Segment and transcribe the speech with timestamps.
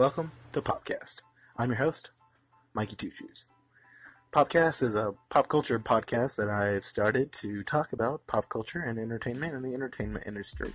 [0.00, 1.16] Welcome to Popcast.
[1.58, 2.08] I'm your host,
[2.72, 3.44] Mikey Two Shoes.
[4.32, 8.98] Popcast is a pop culture podcast that I've started to talk about pop culture and
[8.98, 10.72] entertainment and the entertainment industry.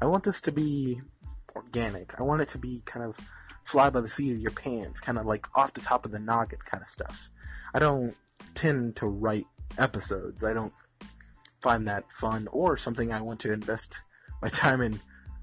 [0.00, 1.00] I want this to be
[1.56, 2.14] organic.
[2.20, 3.18] I want it to be kind of
[3.64, 6.20] fly by the seat of your pants, kind of like off the top of the
[6.20, 7.30] noggin kind of stuff.
[7.74, 8.14] I don't
[8.54, 10.44] tend to write episodes.
[10.44, 10.72] I don't
[11.60, 14.02] find that fun or something I want to invest
[14.40, 15.00] my time in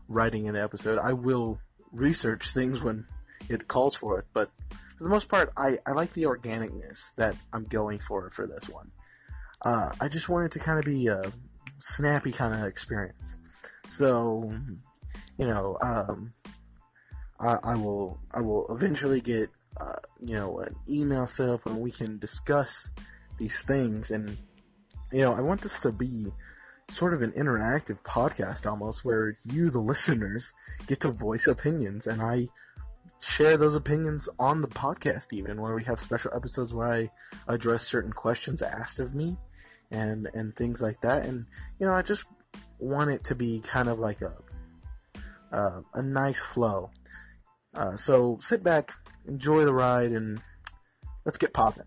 [0.07, 0.99] writing an episode.
[0.99, 1.59] I will
[1.91, 3.05] research things when
[3.49, 4.51] it calls for it, but
[4.97, 8.67] for the most part, I, I like the organicness that I'm going for for this
[8.67, 8.91] one.
[9.61, 11.21] Uh, I just want it to kind of be a
[11.79, 13.37] snappy kind of experience.
[13.87, 14.51] So,
[15.37, 16.33] you know, um,
[17.39, 21.79] I, I, will I will eventually get uh, you know an email set up and
[21.79, 22.91] we can discuss
[23.37, 24.37] these things and
[25.11, 26.33] you know I want this to be
[26.89, 30.53] sort of an interactive podcast almost where you the listeners
[30.87, 32.47] get to voice opinions and I
[33.21, 37.11] share those opinions on the podcast even where we have special episodes where I
[37.47, 39.37] address certain questions asked of me
[39.91, 41.25] and and things like that.
[41.25, 41.45] And
[41.79, 42.25] you know I just
[42.79, 44.33] want it to be kind of like a
[45.51, 46.91] uh, a nice flow.
[47.73, 48.93] Uh, so sit back
[49.27, 50.41] enjoy the ride and
[51.25, 51.83] let's get popping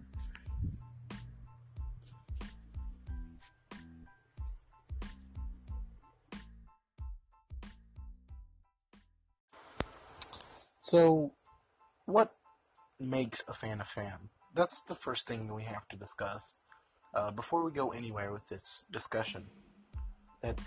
[10.92, 11.32] So,
[12.04, 12.34] what
[13.00, 14.28] makes a fan a fan?
[14.54, 16.58] That's the first thing we have to discuss
[17.14, 19.46] uh, before we go anywhere with this discussion.
[20.42, 20.60] That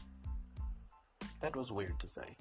[1.42, 2.38] that was weird to say,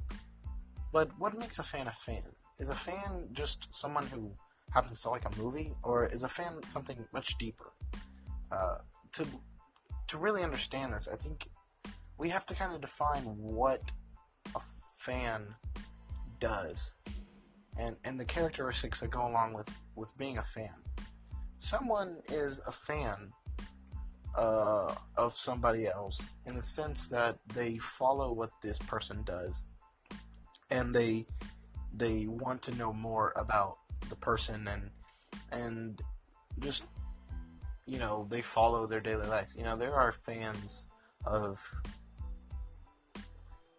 [0.94, 2.22] but what makes a fan a fan?
[2.58, 4.32] Is a fan just someone who
[4.70, 7.70] happens to like a movie, or is a fan something much deeper?
[8.50, 8.78] Uh,
[9.12, 9.26] to
[10.08, 11.50] to really understand this, I think
[12.16, 13.92] we have to kind of define what
[14.54, 14.60] a
[14.96, 15.54] fan
[16.40, 16.96] does
[17.76, 20.74] and and the characteristics that go along with with being a fan.
[21.58, 23.32] Someone is a fan
[24.36, 29.66] uh, of somebody else in the sense that they follow what this person does,
[30.70, 31.26] and they
[31.96, 34.90] they want to know more about the person and
[35.52, 36.02] and
[36.60, 36.84] just
[37.86, 39.52] you know they follow their daily life.
[39.56, 40.88] You know there are fans
[41.24, 41.60] of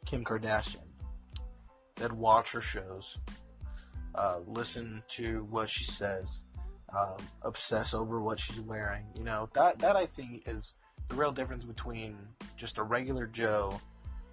[0.05, 0.87] Kim Kardashian
[1.95, 3.19] that watch her shows
[4.15, 6.43] uh, listen to what she says,
[6.97, 9.05] um, obsess over what she's wearing.
[9.15, 10.75] You know that that I think is
[11.09, 12.17] the real difference between
[12.57, 13.79] just a regular Joe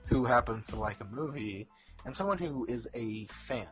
[0.06, 1.68] who happens to like a movie
[2.04, 3.68] and someone who is a fan.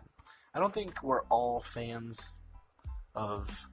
[0.54, 2.34] I don't think we're all fans
[3.14, 3.68] of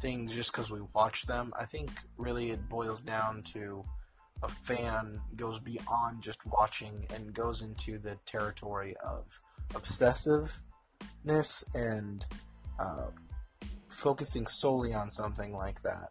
[0.00, 1.52] things just because we watch them.
[1.58, 3.84] I think really it boils down to
[4.42, 9.24] a fan goes beyond just watching and goes into the territory of
[9.74, 10.62] obsessive
[11.74, 12.24] and
[12.78, 13.08] uh,
[13.88, 16.10] focusing solely on something like that.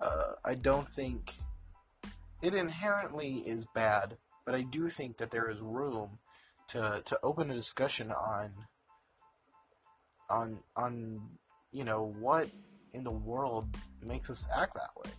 [0.00, 1.32] Uh, I don't think
[2.42, 4.16] it inherently is bad,
[4.46, 6.18] but I do think that there is room
[6.68, 8.52] to to open a discussion on
[10.30, 11.20] on on
[11.72, 12.48] you know what
[12.94, 15.10] in the world makes us act that way.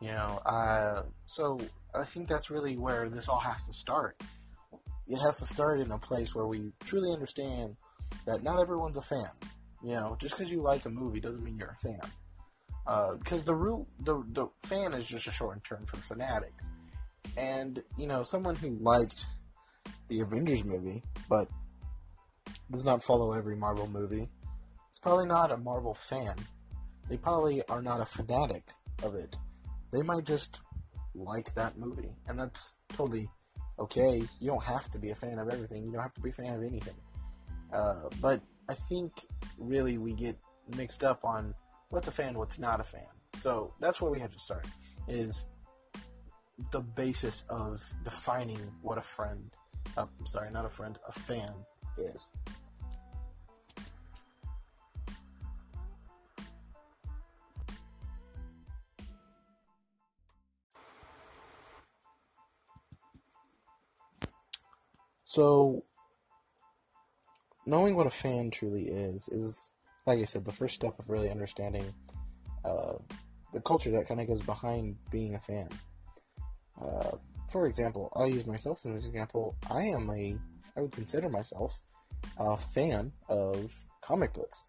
[0.00, 1.60] You know, uh, so
[1.94, 4.20] I think that's really where this all has to start.
[5.06, 7.76] It has to start in a place where we truly understand
[8.26, 9.30] that not everyone's a fan.
[9.82, 12.00] You know, just because you like a movie doesn't mean you're a fan.
[13.18, 16.52] Because uh, the root, the the fan is just a short term for fanatic.
[17.36, 19.24] And you know, someone who liked
[20.08, 21.48] the Avengers movie, but
[22.70, 24.28] does not follow every Marvel movie,
[24.88, 26.34] it's probably not a Marvel fan.
[27.08, 28.64] They probably are not a fanatic
[29.02, 29.36] of it.
[29.90, 30.60] They might just
[31.14, 33.28] like that movie, and that's totally
[33.78, 34.22] okay.
[34.40, 35.84] You don't have to be a fan of everything.
[35.84, 36.94] You don't have to be a fan of anything.
[37.72, 39.12] Uh, but I think
[39.58, 40.36] really we get
[40.76, 41.54] mixed up on
[41.88, 43.06] what's a fan, what's not a fan.
[43.36, 44.66] So that's where we have to start.
[45.08, 45.46] Is
[46.70, 49.50] the basis of defining what a friend,
[49.96, 51.52] uh, sorry, not a friend, a fan
[51.98, 52.30] is.
[65.24, 65.84] So,
[67.66, 69.70] knowing what a fan truly is is,
[70.06, 71.84] like I said, the first step of really understanding
[72.64, 72.94] uh,
[73.52, 75.68] the culture that kind of goes behind being a fan.
[76.80, 77.16] Uh,
[77.50, 79.56] for example, I'll use myself as an example.
[79.70, 80.36] I am a,
[80.76, 81.82] I would consider myself
[82.38, 84.68] a fan of comic books.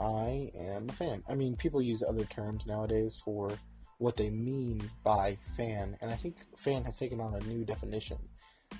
[0.00, 1.22] I am a fan.
[1.28, 3.50] I mean, people use other terms nowadays for
[3.98, 8.18] what they mean by fan, and I think fan has taken on a new definition.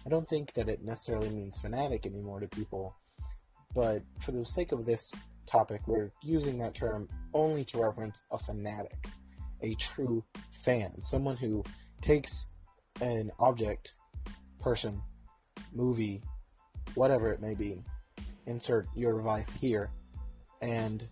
[0.05, 2.97] I don't think that it necessarily means fanatic anymore to people
[3.77, 5.13] but for the sake of this
[5.47, 9.07] topic, we're using that term only to reference a fanatic,
[9.61, 11.63] a true fan, someone who
[12.01, 12.49] takes
[13.03, 13.95] an object,
[14.63, 15.03] person,
[15.75, 16.23] movie,
[16.95, 17.85] whatever it may be,
[18.47, 19.91] insert your device here,
[20.63, 21.07] and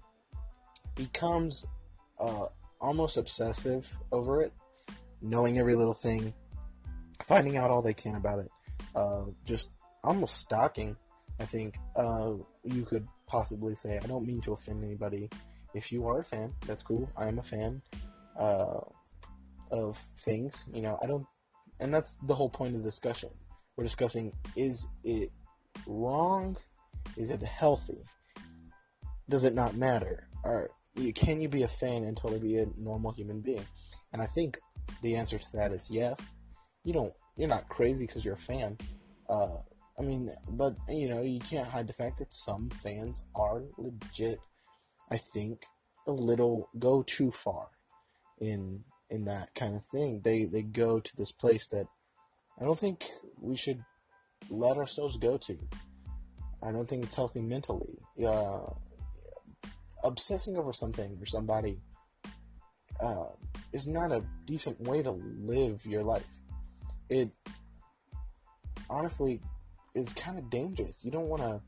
[0.95, 1.67] becomes
[2.19, 2.47] uh,
[2.81, 4.55] almost obsessive over it,
[5.21, 6.33] knowing every little thing,
[7.27, 8.51] finding out all they can about it,
[8.97, 9.69] uh, just
[10.03, 10.97] almost stalking.
[11.39, 12.35] I think uh,
[12.65, 13.99] you could possibly say.
[14.03, 15.31] I don't mean to offend anybody.
[15.75, 17.11] If you are a fan, that's cool.
[17.17, 17.83] I am a fan
[18.39, 18.81] uh,
[19.71, 20.65] of things.
[20.73, 21.27] You know, I don't,
[21.81, 23.31] and that's the whole point of the discussion.
[23.77, 25.31] We're discussing: is it
[25.87, 26.57] wrong?
[27.17, 28.05] Is it healthy?
[29.29, 30.29] Does it not matter?
[30.45, 30.71] Or
[31.15, 33.65] can you be a fan and totally be a normal human being?
[34.13, 34.59] And I think
[35.03, 36.21] the answer to that is yes.
[36.85, 37.13] You don't.
[37.37, 38.79] You're not crazy because you're a fan.
[39.29, 39.59] Uh,
[39.99, 44.41] I mean, but you know, you can't hide the fact that some fans are legit.
[45.11, 45.67] I think
[46.07, 47.69] a little go too far
[48.41, 50.21] in in that kind of thing.
[50.25, 51.87] They they go to this place that
[52.61, 53.07] I don't think
[53.41, 53.85] we should
[54.51, 55.59] let ourselves go to.
[56.63, 57.99] I don't think it's healthy mentally.
[58.25, 58.61] Uh,
[60.03, 61.81] obsessing over something or somebody
[63.01, 63.27] uh,
[63.73, 66.27] is not a decent way to live your life.
[67.09, 67.31] It
[68.89, 69.41] honestly
[69.95, 71.05] is kind of dangerous.
[71.05, 71.61] You don't want to,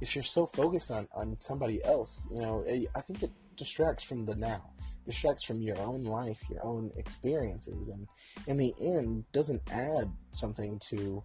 [0.00, 4.04] if you're so focused on, on somebody else, you know, eh, I think it distracts
[4.04, 4.70] from the now,
[5.06, 8.06] distracts from your own life, your own experiences, and
[8.46, 11.22] in the end, doesn't add something to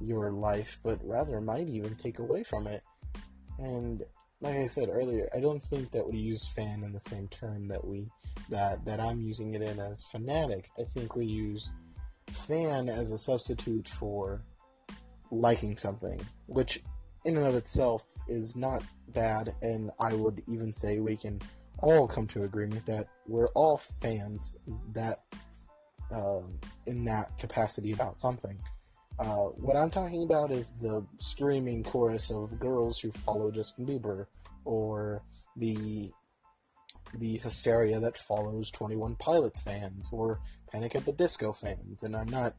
[0.00, 2.82] your life, but rather might even take away from it.
[3.58, 4.02] And
[4.40, 7.68] like I said earlier, I don't think that we use fan in the same term
[7.68, 8.08] that we
[8.50, 10.68] that that I'm using it in as fanatic.
[10.78, 11.72] I think we use
[12.30, 14.42] fan as a substitute for
[15.30, 16.82] liking something, which
[17.24, 21.40] in and of itself is not bad, and I would even say we can
[21.78, 24.56] all come to agreement that we're all fans
[24.92, 25.22] that
[26.10, 28.58] um, in that capacity about something.
[29.18, 34.26] Uh, what I'm talking about is the screaming chorus of girls who follow Justin Bieber,
[34.64, 35.22] or
[35.56, 36.10] the
[37.14, 40.40] the hysteria that follows 21 Pilots fans or
[40.70, 42.02] Panic at the Disco fans.
[42.02, 42.54] And I'm not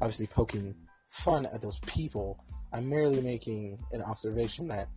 [0.00, 0.74] obviously poking
[1.10, 2.42] fun at those people.
[2.72, 4.88] I'm merely making an observation that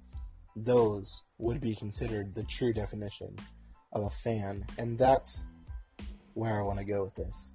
[0.56, 3.36] those would be considered the true definition
[3.92, 5.46] of a fan, and that's
[6.34, 7.54] where I want to go with this.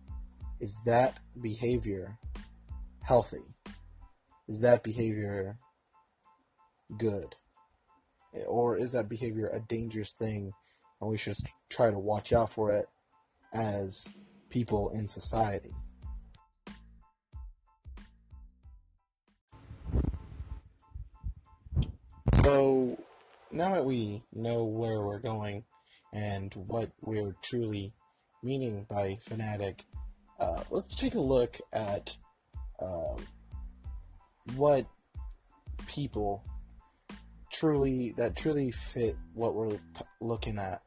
[0.60, 2.18] Is that behavior
[3.02, 3.44] healthy?
[4.48, 5.56] Is that behavior
[6.96, 7.36] good?
[8.46, 10.52] Or is that behavior a dangerous thing
[11.00, 11.36] and we should
[11.70, 12.86] try to watch out for it
[13.52, 14.08] as
[14.50, 15.72] people in society?
[23.58, 25.64] Now that we know where we're going
[26.12, 27.92] and what we're truly
[28.40, 29.84] meaning by fanatic,
[30.38, 32.16] uh, let's take a look at
[32.80, 33.16] um,
[34.54, 34.86] what
[35.88, 36.44] people
[37.50, 40.80] truly that truly fit what we're t- looking at.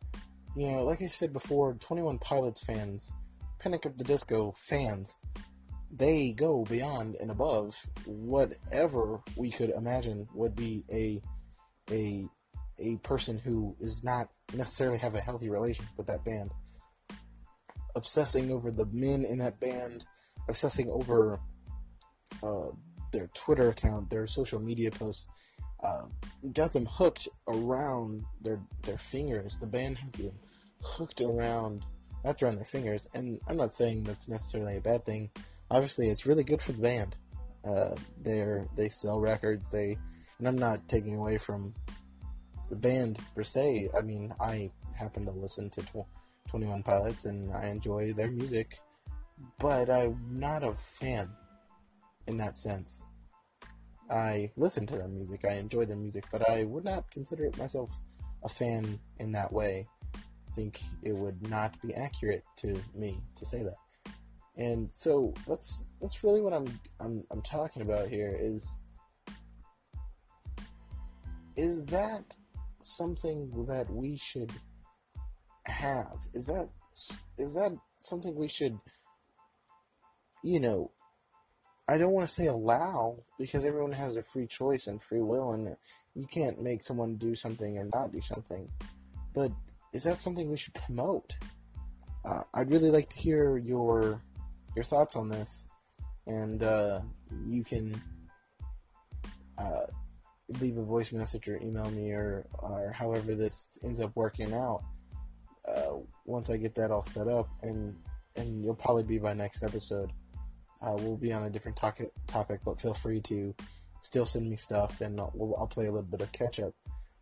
[0.55, 3.11] You know, like I said before, Twenty One Pilots fans,
[3.59, 5.13] Panic at the Disco fans,
[5.93, 7.75] they go beyond and above
[8.05, 11.21] whatever we could imagine would be a
[11.91, 12.29] a
[12.81, 16.53] a person who does not necessarily have a healthy relationship with that band,
[17.95, 20.05] obsessing over the men in that band,
[20.49, 21.39] obsessing over
[22.43, 22.69] uh,
[23.11, 25.27] their Twitter account, their social media posts,
[25.83, 26.03] uh,
[26.53, 29.57] got them hooked around their their fingers.
[29.59, 30.33] The band has them
[30.81, 31.85] hooked around,
[32.23, 33.07] wrapped around their fingers.
[33.13, 35.29] And I'm not saying that's necessarily a bad thing.
[35.69, 37.15] Obviously, it's really good for the band.
[37.65, 39.69] Uh, they they sell records.
[39.71, 39.97] They
[40.41, 41.73] and I'm not taking away from
[42.71, 43.89] the band per se.
[43.95, 46.07] I mean, I happen to listen to tw-
[46.49, 48.79] 21 Pilots and I enjoy their music,
[49.59, 51.29] but I'm not a fan
[52.27, 53.03] in that sense.
[54.09, 57.91] I listen to their music, I enjoy their music, but I would not consider myself
[58.43, 59.87] a fan in that way.
[60.15, 63.77] I think it would not be accurate to me to say that.
[64.57, 66.67] And so that's that's really what I'm
[66.99, 68.75] I'm I'm talking about here is
[71.55, 72.35] is that
[72.85, 74.51] something that we should
[75.65, 76.17] have?
[76.33, 76.69] Is that
[77.37, 77.71] is that
[78.01, 78.77] something we should
[80.43, 80.91] you know
[81.87, 85.51] I don't want to say allow because everyone has a free choice and free will
[85.51, 85.75] and
[86.15, 88.69] you can't make someone do something or not do something.
[89.33, 89.51] But
[89.93, 91.37] is that something we should promote?
[92.23, 94.21] Uh, I'd really like to hear your
[94.75, 95.67] your thoughts on this,
[96.27, 97.01] and uh,
[97.45, 98.01] you can
[99.57, 99.87] uh,
[100.59, 104.83] leave a voice message or email me or or however this ends up working out.
[105.67, 107.95] Uh, once I get that all set up, and
[108.35, 110.11] and you'll probably be by next episode.
[110.81, 113.53] Uh, we'll be on a different topic, topic, but feel free to
[114.01, 116.73] still send me stuff, and I'll, we'll, I'll play a little bit of catch up.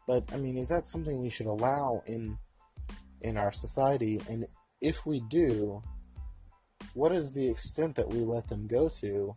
[0.07, 2.37] But I mean, is that something we should allow in
[3.21, 4.21] in our society?
[4.29, 4.47] And
[4.81, 5.83] if we do,
[6.93, 9.35] what is the extent that we let them go to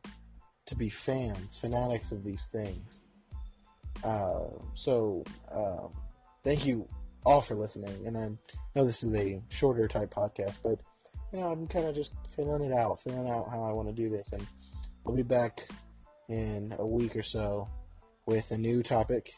[0.66, 3.06] to be fans, fanatics of these things?
[4.04, 4.44] Uh,
[4.74, 5.88] so, uh,
[6.44, 6.88] thank you
[7.24, 8.06] all for listening.
[8.06, 8.28] And I
[8.74, 10.80] know this is a shorter type podcast, but
[11.32, 13.94] you know, I'm kind of just filling it out, filling out how I want to
[13.94, 14.46] do this, and
[15.06, 15.68] I'll be back
[16.28, 17.68] in a week or so
[18.26, 19.32] with a new topic,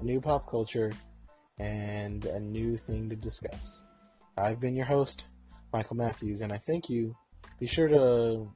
[0.00, 0.92] a new pop culture,
[1.58, 3.82] and a new thing to discuss.
[4.36, 5.26] I've been your host,
[5.72, 7.16] Michael Matthews, and I thank you.
[7.58, 8.48] Be sure to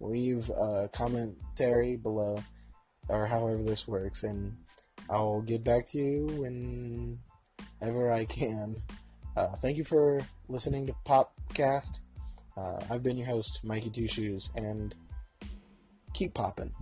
[0.00, 2.42] leave a commentary below,
[3.08, 4.56] or however this works, and
[5.10, 7.18] I'll get back to you
[7.80, 8.76] whenever I can.
[9.36, 12.00] Uh, thank you for listening to Popcast.
[12.56, 14.94] Uh, I've been your host, Mikey Two Shoes, and
[16.12, 16.72] keep popping.